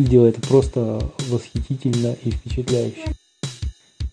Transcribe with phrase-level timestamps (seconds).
[0.00, 3.14] выглядело это просто восхитительно и впечатляюще.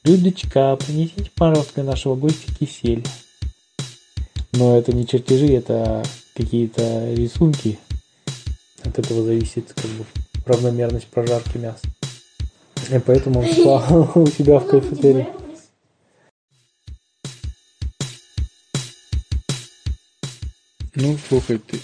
[0.04, 3.06] Людочка, принесите, пожалуйста, нашего гостя кисель.
[4.54, 6.04] Но это не чертежи, это
[6.36, 7.80] какие-то рисунки.
[8.84, 10.06] От этого зависит как бы
[10.46, 11.80] равномерность прожарки мяса.
[12.92, 15.28] И поэтому он спал у себя в кафетерии.
[20.96, 21.80] Ну, слушай, ты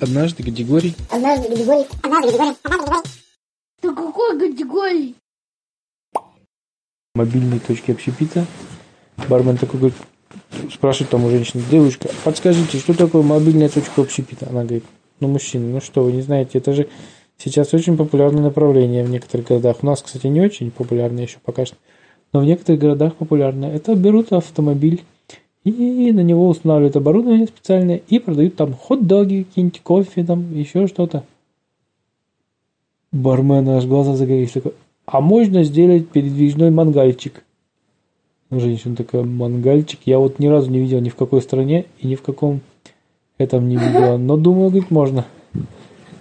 [0.00, 0.94] однажды Гадигорий...
[1.10, 1.86] Однажды Гадигорий...
[2.02, 2.56] Однажды Гадигорий...
[2.62, 3.23] Однажды Гадигорий...
[3.84, 5.14] Ты какой категории?
[7.14, 8.46] мобильной точки общепита.
[9.28, 9.98] Бармен такой говорит,
[10.72, 14.48] спрашивает там у женщины, девушка, подскажите, что такое мобильная точка общепита?
[14.48, 14.84] Она говорит,
[15.20, 16.88] ну, мужчина, ну что, вы не знаете, это же
[17.36, 19.76] сейчас очень популярное направление в некоторых городах.
[19.82, 21.76] У нас, кстати, не очень популярное еще пока что,
[22.32, 23.66] но в некоторых городах популярно.
[23.66, 25.04] Это берут автомобиль
[25.64, 31.24] и на него устанавливают оборудование специальное и продают там хот-доги, какие-нибудь кофе, там еще что-то.
[33.14, 34.72] Бармен аж глаза загорелись, такой,
[35.06, 37.44] а можно сделать передвижной мангальчик?
[38.50, 42.16] Женщина такая, мангальчик, я вот ни разу не видел ни в какой стране и ни
[42.16, 42.60] в каком
[43.38, 45.26] этом не видела, но думаю, говорит, можно,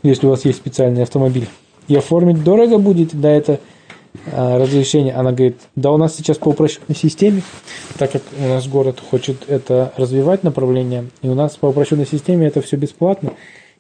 [0.04, 1.48] если у вас есть специальный автомобиль.
[1.88, 3.60] И оформить дорого будет, да, это
[4.32, 5.16] а, разрешение.
[5.16, 7.42] Она говорит, да у нас сейчас по упрощенной системе,
[7.98, 12.46] так как у нас город хочет это развивать направление, и у нас по упрощенной системе
[12.46, 13.34] это все бесплатно,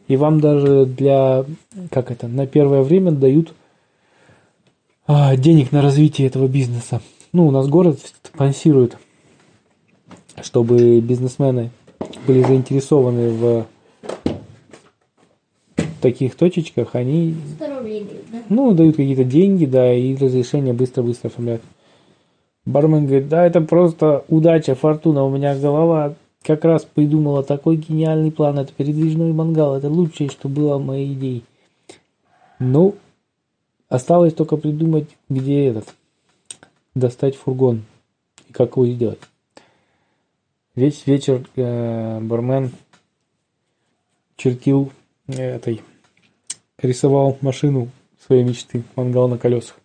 [0.08, 1.46] и вам даже для,
[1.92, 3.54] как это, на первое время дают
[5.08, 7.02] а, денег на развитие этого бизнеса.
[7.32, 8.98] Ну, у нас город спонсирует,
[10.42, 11.72] чтобы бизнесмены
[12.28, 13.68] были заинтересованы в
[16.02, 17.36] таких точечках, они
[18.50, 21.62] ну, дают какие-то деньги, да, и разрешение быстро-быстро оформляют.
[22.66, 28.32] Бармен говорит, да, это просто удача, фортуна, у меня голова как раз придумала такой гениальный
[28.32, 31.42] план, это передвижной мангал, это лучшее, что было в моей идее.
[32.60, 32.96] Ну,
[33.90, 35.96] осталось только придумать, где этот,
[36.96, 37.84] достать фургон
[38.50, 39.20] и как его сделать.
[40.76, 42.72] Весь вечер э, бармен
[44.36, 44.92] чертил
[45.28, 45.82] э, этой
[46.80, 47.90] рисовал машину
[48.26, 49.80] своей мечты, мангал на колесах.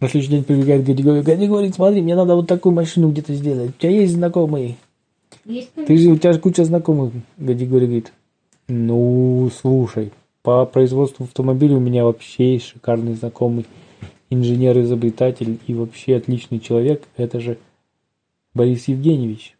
[0.00, 3.70] На следующий день прибегает Гадигорий, Гадигорий, смотри, мне надо вот такую машину где-то сделать.
[3.70, 4.76] У тебя есть знакомые?
[5.46, 7.12] Есть Ты же, у тебя же куча знакомых.
[7.38, 8.12] Гадигорий говорит,
[8.66, 10.12] ну, слушай,
[10.42, 13.64] по производству автомобиля у меня вообще есть шикарный знакомый
[14.28, 17.04] инженер-изобретатель и вообще отличный человек.
[17.16, 17.58] Это же
[18.54, 19.56] Борис Евгеньевич.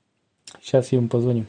[0.60, 1.46] Сейчас я ему позвоним.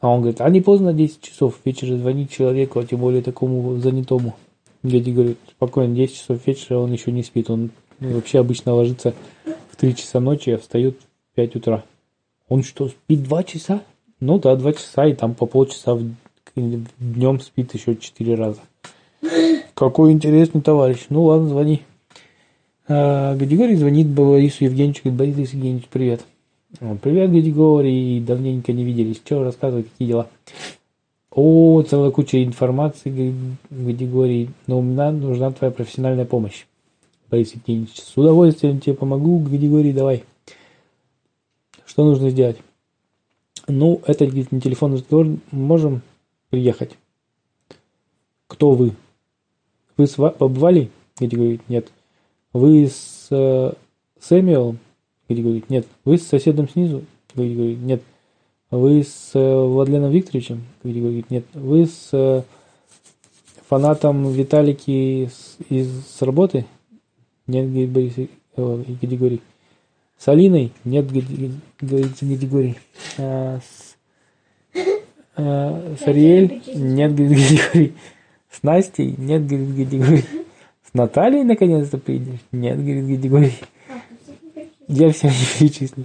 [0.00, 3.76] А он говорит, а не поздно 10 часов вечера звонить человеку, а тем более такому
[3.78, 4.36] занятому.
[4.84, 7.50] Дядя говорит, спокойно, 10 часов вечера он еще не спит.
[7.50, 9.14] Он вообще обычно ложится
[9.72, 10.96] в 3 часа ночи, а встает
[11.32, 11.84] в 5 утра.
[12.48, 13.82] Он что, спит 2 часа?
[14.20, 16.04] Ну да, 2 часа, и там по полчаса в,
[16.56, 18.60] днем спит еще 4 раза.
[19.74, 21.06] Какой интересный товарищ.
[21.08, 21.82] Ну ладно, звони.
[22.88, 26.24] А, Гадигорий звонит Борису Евгеньевичу, говорит, Борис Евгеньевич, привет.
[27.02, 29.20] Привет, Гадигорий, давненько не виделись.
[29.24, 30.28] Что, рассказывай, какие дела?
[31.30, 33.34] О, целая куча информации,
[33.70, 36.66] Гадигорий, но мне нужна твоя профессиональная помощь.
[37.30, 40.24] Борис Евгеньевич, с удовольствием тебе помогу, Гадигорий, давай.
[41.88, 42.58] Что нужно сделать?
[43.66, 46.02] Ну, это, говорит, не телефонный разговор, можем
[46.50, 46.90] приехать.
[48.46, 48.94] Кто вы?
[49.96, 50.90] Вы с побывали?
[51.18, 51.90] Гадигорий, нет.
[52.52, 53.72] Вы с э,
[54.20, 54.78] Сэмюэлом?
[55.28, 55.86] Григорий говорит, нет.
[56.04, 57.04] Вы с соседом снизу?
[57.34, 58.02] Григорий говорит, нет.
[58.70, 60.64] Вы с э, Владленом Викторовичем?
[60.84, 61.44] Григорий говорит, нет.
[61.54, 62.42] Вы с э,
[63.66, 66.66] фанатом Виталики с, из с работы?
[67.46, 68.14] Нет, говорит Борис
[68.56, 69.40] э, Григорий.
[70.18, 70.72] С Алиной?
[70.84, 71.28] Нет, говорит
[72.20, 72.76] Григорий.
[73.18, 73.96] А, с,
[75.36, 76.60] а, с Ариэль?
[76.74, 77.94] Нет, говорит Григорий.
[78.50, 79.14] С Настей?
[79.16, 80.24] Нет, говорит Григорий.
[80.90, 82.40] С Натальей наконец-то приедешь?
[82.50, 83.54] Нет, говорит Григорий.
[84.88, 86.04] Я все не перечислю.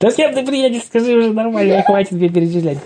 [0.00, 2.78] Да с кем ты приедешь, скажи уже нормально, хватит тебе перечислять.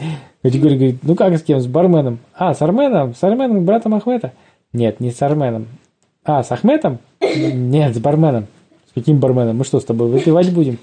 [0.43, 2.19] Григорий говорит, ну как с кем, с барменом?
[2.35, 3.15] А, с Арменом?
[3.15, 4.33] С Арменом, братом Ахмета?
[4.73, 5.69] Нет, не с Арменом.
[6.25, 6.99] А, с Ахметом?
[7.21, 8.49] Нет, с барменом.
[8.95, 9.59] Каким барменом?
[9.59, 10.79] Мы что, с тобой выпивать будем?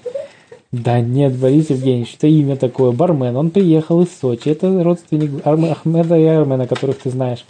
[0.70, 3.36] Да нет, Борис Евгеньевич, это имя такое, бармен.
[3.36, 4.48] Он приехал из Сочи.
[4.48, 7.44] Это родственник Ахмеда и Армена, которых ты знаешь.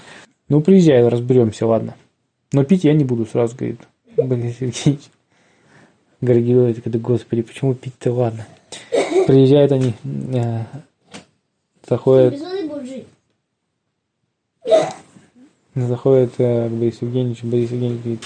[0.49, 1.95] Ну, приезжай, разберемся, ладно.
[2.53, 3.81] Но пить я не буду, сразу говорит
[4.17, 5.09] Борис Евгеньевич.
[6.21, 8.47] Горгилович, когда, господи, почему пить-то, ладно.
[9.27, 10.65] Приезжают они, э,
[11.89, 12.39] заходят,
[15.75, 18.23] заходят э, к Борису Евгеньевичу, Борис Евгеньевич говорит,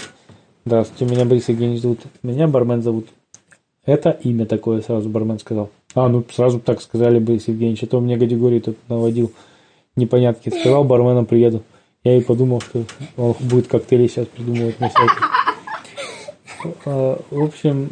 [0.66, 3.06] здравствуйте, меня Борис Евгеньевич зовут, меня бармен зовут.
[3.84, 5.70] Это имя такое, сразу бармен сказал.
[5.94, 9.32] А, ну сразу так сказали Борис Евгеньевич, а то мне категории тут наводил
[9.94, 10.48] непонятки.
[10.48, 11.62] Сказал, барменом приеду.
[12.02, 12.84] Я и подумал, что
[13.16, 16.74] он будет коктейли сейчас придумывать на всякие.
[16.84, 17.90] А, В общем,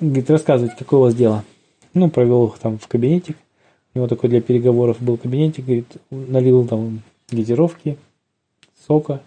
[0.00, 1.44] говорит, рассказывать, какое у вас дело.
[1.94, 3.36] Ну, провел их там в кабинетик.
[3.94, 7.96] У него такой для переговоров был кабинетик, говорит, налил там газировки,
[8.86, 9.20] сока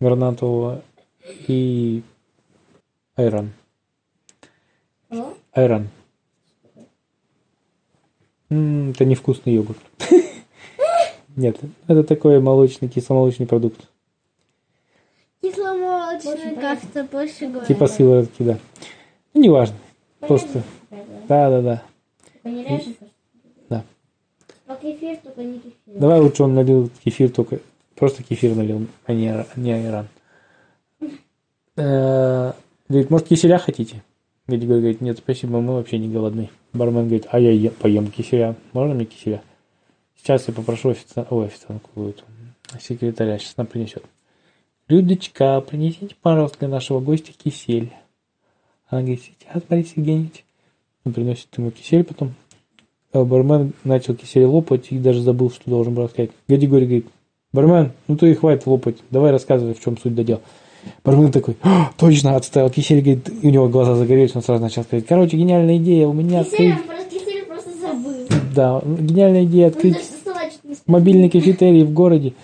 [0.00, 0.82] гранатового
[1.46, 2.02] и
[3.16, 3.52] Айран.
[8.50, 9.78] М, Это невкусный йогурт.
[11.36, 13.88] Нет, это такой молочный, кисломолочный продукт.
[15.42, 17.68] Кисломолочный как-то больше говорят.
[17.68, 18.58] Типа сыворотки, да.
[19.34, 19.76] Ну, неважно.
[20.20, 20.62] Просто,
[21.28, 21.82] да, да, да.
[23.68, 23.84] Да.
[24.66, 25.74] Но кефир, только не кефир.
[25.86, 27.60] Давай лучше он налил кефир, только
[27.98, 30.08] просто кефир налил, а не, не айран.
[31.76, 32.52] Э,
[32.88, 34.02] Говорит, может, киселя хотите?
[34.46, 36.48] Григорий говорит, нет, спасибо, мы вообще не голодны.
[36.72, 38.56] Бармен говорит, а я е- поем киселя.
[38.72, 39.42] Можно мне киселя?
[40.16, 42.24] Сейчас я попрошу официанта, ой, официантку, эту,
[42.80, 44.04] секретаря, сейчас нам принесет.
[44.88, 47.92] Людочка, принесите, пожалуйста, для нашего гостя кисель.
[48.88, 50.46] Она говорит, сейчас, Борис Евгеньевич.
[51.04, 52.34] Он приносит ему кисель потом.
[53.12, 56.30] А бармен начал кисель лопать и даже забыл, что должен был рассказать.
[56.48, 57.06] Григорий говорит,
[57.52, 60.40] бармен, ну ты и хватит лопать, давай рассказывай, в чем суть до дела.
[61.04, 64.84] Бармен такой, «А, точно, отставил кисель, говорит, и у него глаза загорелись, он сразу начал
[64.84, 68.12] сказать, короче, гениальная идея, у меня Кисель, открыть, кисель просто забыл.
[68.54, 69.96] да, гениальная идея открыть
[70.86, 72.34] мобильный кафетерий в городе.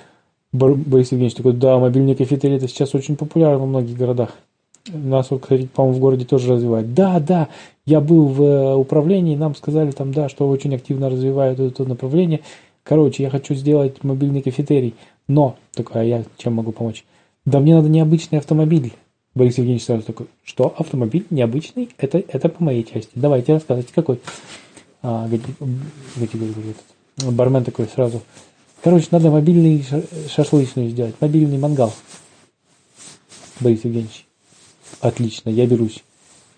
[0.52, 4.30] Бар- Борис Евгеньевич такой, да, мобильный кафетерий это сейчас очень популярно во многих городах.
[4.92, 6.92] Нас, вот, кстати, по-моему, в городе тоже развивают.
[6.92, 7.48] Да, да,
[7.86, 12.40] я был в э, управлении, нам сказали там, да, что очень активно развивают это направление.
[12.84, 14.94] Короче, я хочу сделать мобильный кафетерий.
[15.26, 17.04] Но, такой, а я чем могу помочь?
[17.46, 18.92] Да мне надо необычный автомобиль.
[19.34, 21.88] Борис Евгеньевич сразу такой, что, автомобиль необычный?
[21.98, 23.10] Это, это по моей части.
[23.14, 24.20] Давайте рассказывайте, какой?
[25.02, 26.76] А, Гати говорит,
[27.16, 28.22] этот, бармен такой сразу.
[28.82, 31.92] Короче, надо мобильный ша- шашлычную сделать, мобильный мангал.
[33.60, 34.26] Борис Евгеньевич,
[35.00, 36.04] отлично, я берусь.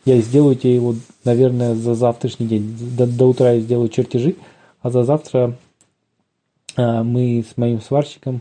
[0.05, 2.77] Я сделаю тебе его, наверное, за завтрашний день.
[2.97, 4.37] До, до утра я сделаю чертежи,
[4.81, 5.57] а за завтра
[6.77, 8.41] мы с моим сварщиком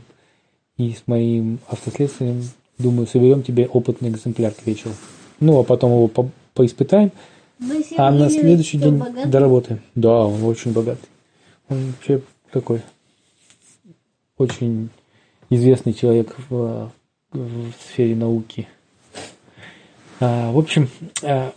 [0.77, 2.43] и с моим автоследствием,
[2.77, 4.93] думаю, соберем тебе опытный экземпляр к вечеру.
[5.39, 7.11] Ну, а потом его по- поиспытаем,
[7.97, 9.29] а на следующий день богатый?
[9.29, 9.81] доработаем.
[9.95, 11.07] Да, он очень богатый.
[11.69, 12.21] Он вообще
[12.51, 12.81] такой
[14.37, 14.89] очень
[15.49, 16.91] известный человек в,
[17.31, 18.67] в сфере науки.
[20.19, 20.89] А, в общем,
[21.23, 21.53] а,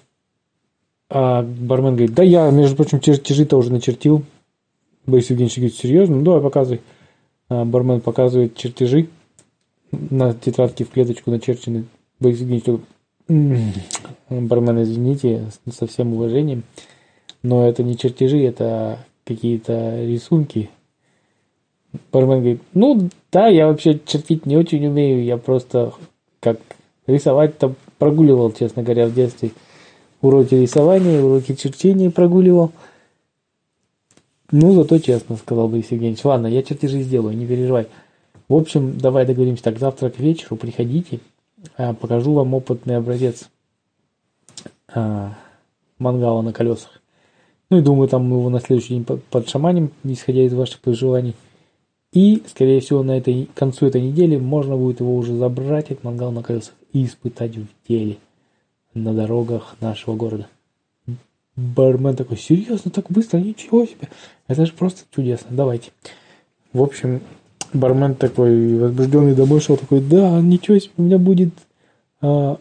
[1.11, 4.25] а бармен говорит, да я, между прочим, чертежи-то уже начертил.
[5.09, 6.17] Борис Евгеньевич говорит, серьезно?
[6.17, 6.83] Ну, давай показывай.
[7.49, 9.09] А, бармен показывает чертежи.
[9.91, 11.87] На тетрадке в клеточку начерчены.
[12.21, 12.83] Борис Евгеньевич
[13.29, 13.73] «М,
[14.29, 16.63] бармен, извините, со всем уважением,
[17.43, 20.69] но это не чертежи, это какие-то рисунки.
[22.13, 25.95] Бармен говорит, ну да, я вообще чертить не очень умею, я просто
[26.41, 26.59] как
[27.07, 29.53] рисовать-то прогуливал, честно говоря, в детстве.
[30.21, 32.73] Уроки рисования, уроки чертения прогуливал.
[34.51, 36.25] Ну, зато честно, сказал Борис Евгеньевич.
[36.25, 37.87] Ладно, я чертежи сделаю, не переживай.
[38.49, 41.21] В общем, давай договоримся так, завтра к вечеру приходите,
[41.77, 43.51] а, покажу вам опытный образец
[44.89, 45.35] а,
[45.99, 47.03] мангала на колесах.
[47.69, 51.35] Ну и думаю, там мы его на следующий день под- подшаманим, исходя из ваших пожеланий.
[52.13, 56.05] И, скорее всего, на этой, к концу этой недели можно будет его уже забрать, этот
[56.05, 58.17] мангал на колесах, и испытать в деле
[58.95, 60.49] на дорогах нашего города.
[61.59, 64.09] Бармен такой, серьезно, так быстро, ничего себе.
[64.47, 65.91] Это же просто чудесно, давайте.
[66.73, 67.21] В общем,
[67.73, 71.51] бармен такой возбужденный домой шел, такой, да, ничего себе, у меня будет
[72.21, 72.59] а,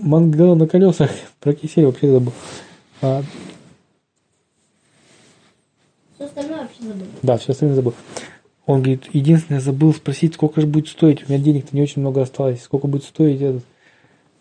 [0.00, 1.10] мангал на колесах.
[1.40, 2.32] Про кисель вообще забыл.
[3.02, 3.22] А,
[6.16, 7.06] Все остальное вообще забыл.
[7.22, 7.94] да, все остальное забыл.
[8.66, 11.22] Он говорит, единственное, забыл спросить, сколько же будет стоить.
[11.28, 12.62] У меня денег-то не очень много осталось.
[12.62, 13.62] Сколько будет стоить этот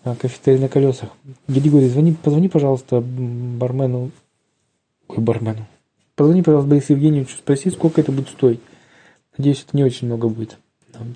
[0.04, 1.10] кафетерий на колесах?
[1.48, 4.12] Григорий, звони, позвони, пожалуйста, бармену.
[5.08, 5.66] Ой, бармену.
[6.16, 8.60] Позвони, пожалуйста, Борису Евгеньевичу, спроси, сколько это будет стоить.
[9.38, 10.58] Надеюсь, это не очень много будет.
[10.94, 11.16] нам.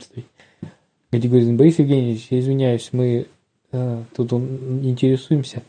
[1.11, 3.27] Григорий, Борис Евгеньевич, я извиняюсь, мы
[3.71, 5.63] э, тут он, интересуемся.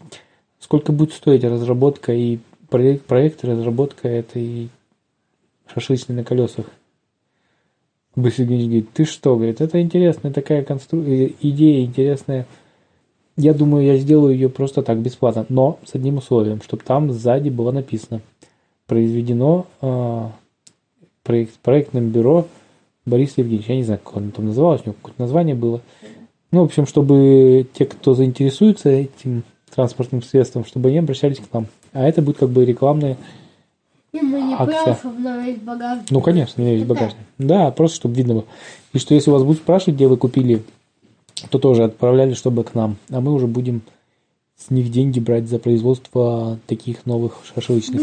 [0.59, 2.39] Сколько будет стоить разработка и
[2.71, 4.71] проект, проект разработка этой
[5.73, 6.67] шашлычной на колесах?
[8.17, 11.03] Борис Евгеньевич говорит, ты что, говорит, это интересная такая констру...
[11.03, 12.47] э, идея, интересная.
[13.39, 17.51] Я думаю, я сделаю ее просто так, бесплатно, но с одним условием, чтобы там сзади
[17.51, 18.21] было написано
[18.89, 20.27] произведено э,
[21.23, 22.49] проект, проектным бюро
[23.07, 23.69] Борис Евгеньевич.
[23.69, 25.81] Я не знаю, как он там называлось, у него какое-то название было.
[26.51, 31.69] Ну, в общем, чтобы те, кто заинтересуется этим транспортным средством, чтобы они обращались к нам.
[31.93, 33.17] А это будет как бы рекламная
[34.13, 34.99] И мы не Акция.
[35.05, 36.11] обновить багажник.
[36.11, 37.23] Ну, конечно, не весь багажник.
[37.39, 38.45] Да, просто чтобы видно было.
[38.95, 40.65] И что если вас будут спрашивать, где вы купили,
[41.51, 42.97] то тоже отправляли, чтобы к нам.
[43.11, 43.83] А мы уже будем
[44.57, 48.03] с них деньги брать за производство таких новых шашлычных.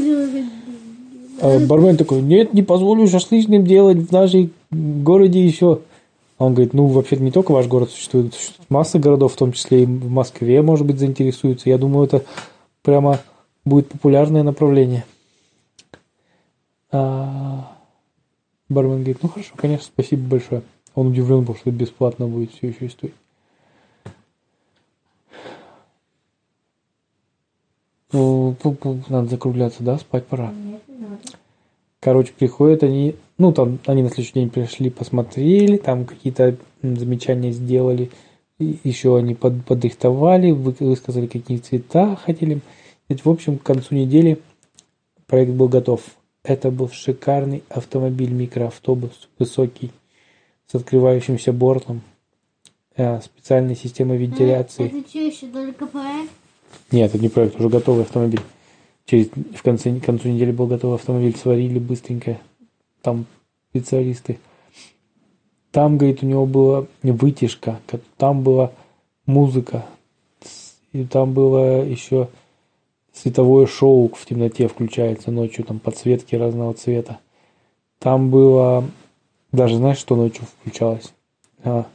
[1.41, 5.81] А бармен такой, нет, не позволю шашлычным делать в нашей городе еще.
[6.37, 9.83] Он говорит, ну, вообще-то не только ваш город существует, существует масса городов, в том числе
[9.83, 11.69] и в Москве, может быть, заинтересуются.
[11.69, 12.23] Я думаю, это
[12.83, 13.19] прямо
[13.63, 15.05] будет популярное направление.
[16.91, 17.71] А,
[18.69, 20.61] Бармен говорит, ну хорошо, конечно, спасибо большое.
[20.93, 23.13] Он удивлен был, что бесплатно будет все еще и стоить.
[29.09, 30.51] Надо закругляться, да, спать пора.
[30.51, 31.17] Нет, не надо.
[31.99, 38.11] Короче, приходят они, ну, там, они на следующий день пришли, посмотрели, там какие-то замечания сделали,
[38.59, 42.61] еще они под, подрихтовали, вы- высказали, какие цвета хотели.
[43.09, 44.39] Ведь, в общем, к концу недели
[45.25, 46.01] проект был готов.
[46.43, 49.91] Это был шикарный автомобиль, микроавтобус, высокий,
[50.67, 52.01] с открывающимся бортом,
[52.95, 54.85] э, специальной системой вентиляции.
[54.85, 56.31] Это что, еще только проект?
[56.91, 58.41] Нет, это не проект, уже готовый автомобиль.
[59.05, 62.39] Через, в конце, к концу недели был готовый автомобиль, сварили быстренько.
[63.01, 63.25] Там
[63.69, 64.39] специалисты.
[65.71, 68.71] Там, говорит, у него была вытяжка, ка- там была
[69.25, 69.85] музыка,
[70.93, 72.29] и там было еще
[73.11, 77.19] световое шоу в темноте включается ночью, там подсветки разного цвета.
[77.99, 78.85] Там было,
[79.51, 81.13] даже знаешь, что ночью включалось?
[81.63, 81.87] А,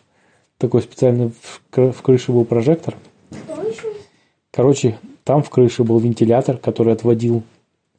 [0.58, 2.96] такой специальный в, в крыше был прожектор?
[4.50, 7.42] Короче, там в крыше был вентилятор, который отводил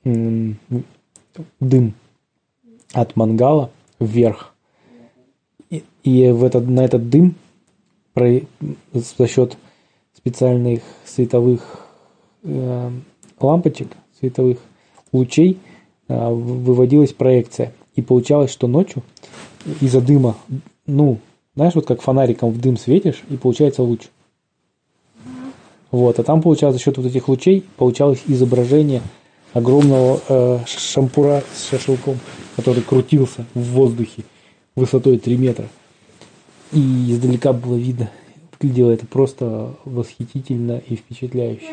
[0.03, 1.93] дым
[2.93, 4.53] от мангала вверх.
[5.70, 7.36] И, и в этот, на этот дым
[8.13, 8.41] про-
[8.93, 9.58] за счет
[10.13, 11.88] специальных световых
[12.43, 12.91] э,
[13.39, 13.88] лампочек,
[14.20, 14.58] световых
[15.13, 15.58] лучей
[16.08, 17.74] э, выводилась проекция.
[17.96, 19.03] И получалось, что ночью
[19.79, 20.36] из-за дыма,
[20.86, 21.20] ну,
[21.55, 24.10] знаешь, вот как фонариком в дым светишь, и получается луч.
[25.91, 29.01] Вот, а там получалось за счет вот этих лучей получалось изображение
[29.53, 32.17] огромного э, шампура с шашлыком,
[32.55, 34.24] который крутился в воздухе
[34.75, 35.67] высотой 3 метра.
[36.71, 38.10] И издалека было видно,
[38.53, 41.65] выглядело это просто восхитительно и впечатляюще.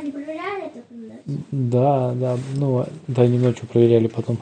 [1.51, 4.39] Да, да, ну, да, они ночью проверяли потом.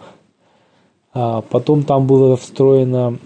[1.13, 3.19] А потом там была встроена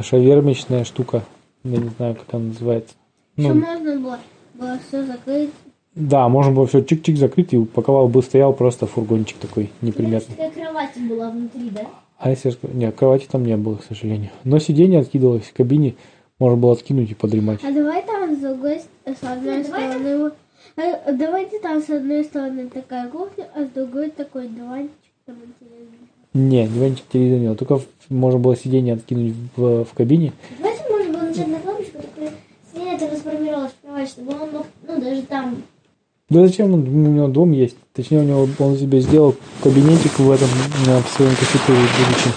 [0.00, 1.24] шавермичная штука,
[1.62, 2.94] я не знаю, как она называется.
[3.38, 4.18] Что Ну, можно было?
[4.54, 5.50] Было все закрыть.
[5.96, 10.36] Да, можно было все чик-чик закрыть, и пока бы стоял просто фургончик такой неприметный.
[10.36, 11.86] Такая кровать была внутри, да?
[12.18, 12.54] А если...
[12.74, 14.30] Нет, кровати там не было, к сожалению.
[14.44, 15.94] Но сиденье откидывалось в кабине,
[16.38, 17.60] можно было откинуть и подремать.
[17.64, 20.32] А давай там с другой с одной Нет, давай стороны.
[20.76, 24.92] а, Давайте там с одной стороны такая кухня, а с другой такой диванчик
[25.24, 25.98] там интересный.
[26.34, 30.34] Не, диванчик телевизор не было, только можно было сиденье откинуть в, в кабине.
[30.58, 32.30] Давайте можно было нажать на кнопочку, такой
[32.70, 35.62] свет трансформировалась в кровать, чтобы он мог, ну, даже там.
[36.28, 37.76] Да зачем он, у него дом есть.
[37.92, 42.32] Точнее, у него он себе сделал кабинетик в этом, в своем кафетерии будущем.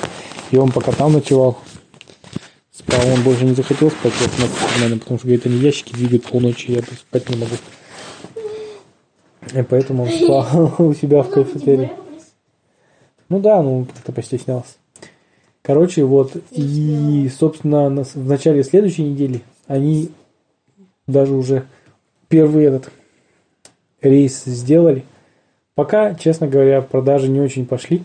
[0.51, 1.58] И он пока там ночевал.
[2.72, 6.72] Спал, он больше не захотел спать, вот, наверное, потому что, говорит, они ящики двигают полночи,
[6.72, 7.55] я спать не могу.
[9.53, 11.91] И поэтому он спал у себя в кафетерии.
[13.27, 14.75] Ну да, ну как-то постеснялся.
[15.62, 20.10] Короче, вот, и, собственно, в начале следующей недели они
[21.05, 21.65] даже уже
[22.27, 22.91] первый этот
[24.01, 25.03] рейс сделали.
[25.75, 28.03] Пока, честно говоря, продажи не очень пошли.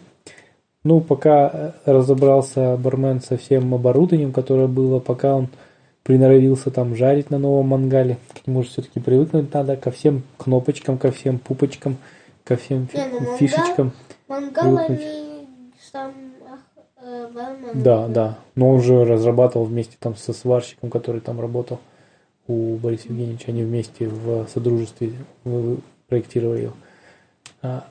[0.84, 5.48] Ну, пока э, разобрался бармен со всем оборудованием, которое было, пока он
[6.02, 8.18] приноровился там жарить на новом мангале.
[8.34, 11.96] К нему же все-таки привыкнуть надо, ко всем кнопочкам, ко всем пупочкам,
[12.44, 13.92] ко всем фи- Не, ну, фишечкам.
[14.28, 14.98] Мангал они
[15.90, 16.12] сам
[17.02, 17.26] э.
[17.74, 18.38] Да, да.
[18.54, 21.80] Но он же разрабатывал вместе там со сварщиком, который там работал
[22.46, 23.46] у Бориса Евгеньевича.
[23.48, 25.12] Они вместе в содружестве
[26.08, 26.70] проектировали.
[27.62, 27.86] А,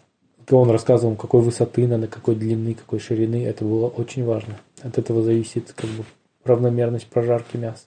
[0.51, 3.43] Он рассказывал, какой высоты надо, какой длины, какой ширины.
[3.45, 4.60] Это было очень важно.
[4.81, 6.03] От этого зависит как бы
[6.43, 7.83] равномерность прожарки мяса.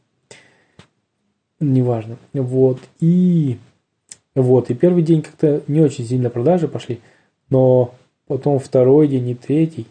[1.60, 2.16] Неважно.
[2.32, 2.80] Вот.
[3.00, 3.58] И
[4.34, 4.70] вот.
[4.70, 7.00] И первый день как-то не очень сильно продажи пошли.
[7.48, 7.94] Но
[8.26, 9.86] потом второй день и третий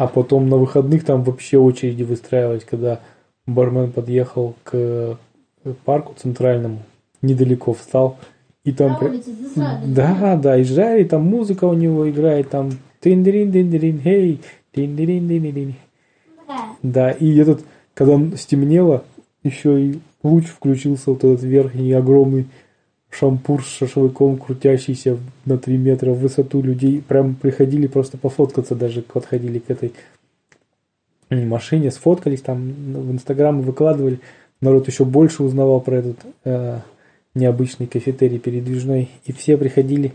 [0.00, 3.00] а потом на выходных там вообще очереди выстраивались, когда
[3.46, 5.18] бармен подъехал к
[5.84, 6.82] парку центральному,
[7.22, 8.18] недалеко встал,
[8.64, 8.98] и там...
[8.98, 9.30] При- улице.
[9.86, 14.40] Да, да, и жарит, там музыка у него играет, там тин-дирин, дин-дирин, хей.
[16.36, 16.70] Такая.
[16.82, 17.64] Да, и этот,
[17.94, 19.04] когда стемнело,
[19.42, 22.46] еще и луч включился, вот этот верхний, огромный,
[23.10, 27.02] шампур с шашлыком, крутящийся на 3 метра в высоту людей.
[27.06, 29.92] Прям приходили просто пофоткаться даже, подходили к этой
[31.30, 34.20] машине, сфоткались там в Инстаграм выкладывали.
[34.60, 36.80] Народ еще больше узнавал про этот э,
[37.34, 39.08] необычный кафетерий передвижной.
[39.24, 40.12] И все приходили.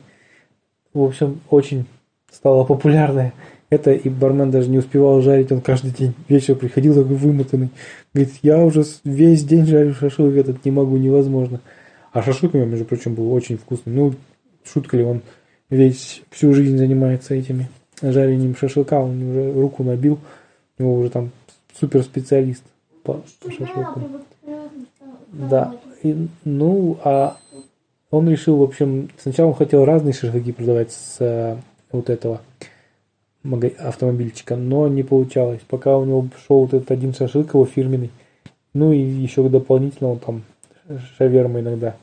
[0.94, 1.86] В общем, очень
[2.32, 3.34] стало популярное.
[3.70, 7.70] Это и бармен даже не успевал жарить, он каждый день вечер приходил такой вымотанный.
[8.14, 11.62] Говорит, я уже весь день жарю шашлык этот, не могу, невозможно.
[12.14, 13.94] А шашлык у него, между прочим, был очень вкусный.
[13.94, 14.14] Ну,
[14.64, 15.22] шутка ли, он
[15.70, 17.68] весь, всю жизнь занимается этими
[18.02, 20.20] жарением шашлыка, он уже руку набил,
[20.78, 21.32] у него уже там
[21.80, 22.64] супер специалист
[23.04, 24.02] по, по шашлыку.
[25.36, 27.38] Да, и, ну, а
[28.10, 31.58] он решил, в общем, сначала он хотел разные шашлыки продавать с э,
[31.92, 32.42] вот этого
[33.80, 35.62] автомобильчика, но не получалось.
[35.68, 38.12] Пока у него шел вот этот один шашлык его фирменный,
[38.74, 40.44] ну и еще дополнительно он там
[41.18, 41.98] шаверму иногда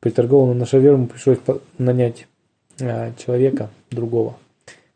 [0.00, 1.38] приторговал, но на шаверму пришлось
[1.78, 2.26] нанять
[2.80, 4.36] э, человека другого,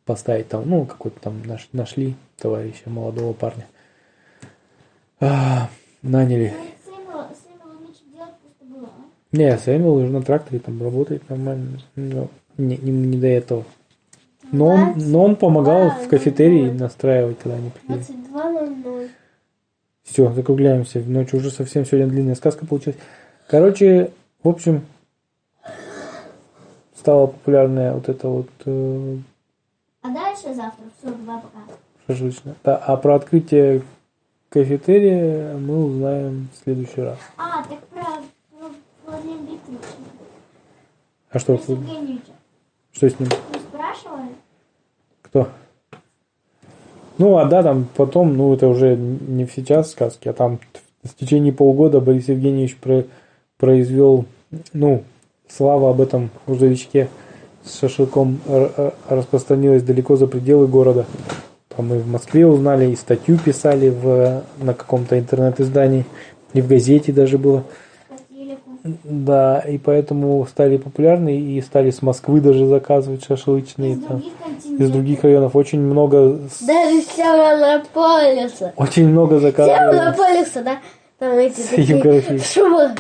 [0.04, 3.66] поставить там, ну, какой-то там наш- нашли товарища, молодого парня.
[5.20, 5.70] А,
[6.02, 6.52] наняли.
[9.32, 11.80] Не, Сэмюэл уже на тракторе там работает нормально.
[11.96, 13.64] но не, не, не до этого.
[14.50, 18.18] Но он, но он помогал в кафетерии настраивать, когда они приходили.
[18.32, 19.10] 22.00.
[20.04, 21.00] Все, закругляемся.
[21.00, 22.98] Ночь уже совсем сегодня длинная сказка получилась.
[23.46, 24.10] Короче,
[24.42, 24.82] в общем,
[26.96, 29.16] стала популярная вот эта вот э,
[30.02, 30.84] А дальше завтра.
[30.98, 31.58] Все, два пока.
[32.06, 32.54] шашлычная.
[32.64, 33.82] Да, а про открытие
[34.48, 37.18] кафетерия мы узнаем в следующий раз.
[37.36, 38.22] А, так Викторовича.
[41.30, 43.28] А что, что с ним?
[43.52, 44.28] Вы спрашивали?
[45.22, 45.48] Кто?
[47.18, 50.58] Ну, а да, там потом, ну, это уже не сейчас сказки, а там
[51.02, 53.04] в течение полгода Борис Евгеньевич про-
[53.56, 54.24] произвел,
[54.72, 55.04] ну,
[55.48, 57.08] слава об этом грузовичке
[57.64, 58.40] с шашлыком
[59.08, 61.06] распространилась далеко за пределы города.
[61.68, 66.06] Там и в Москве узнали, и статью писали в, на каком-то интернет-издании,
[66.54, 67.64] и в газете даже было.
[69.04, 73.94] Да, и поэтому стали популярны, и стали с Москвы даже заказывать шашлычные.
[73.94, 78.72] Из там других из других районов очень много Даже с Северополиса.
[78.76, 80.78] очень много заказывали Северополиса, да?
[81.18, 82.94] Там эти такие шумы.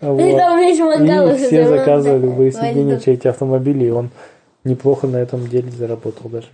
[0.00, 0.20] Вот.
[0.20, 0.72] И там и
[1.36, 4.10] все заказывали да, Евгеньевича эти автомобили и он
[4.62, 6.48] неплохо на этом деле заработал даже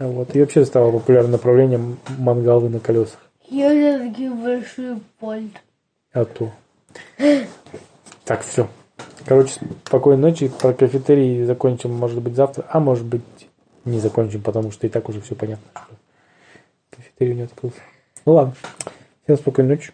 [0.00, 5.52] вот и вообще стало популярным направлением мангалы на колесах Я люблю такие большие пальцы.
[6.12, 6.50] а то
[8.24, 8.68] так все
[9.24, 10.48] короче спокойной ночи.
[10.48, 13.22] Про кафетерий закончим может быть завтра а может быть
[13.84, 15.96] не закончим потому что и так уже все понятно что
[16.90, 17.80] кафетерий него открылся.
[18.26, 18.54] Ну ладно.
[19.24, 19.92] Всем спокойной ночи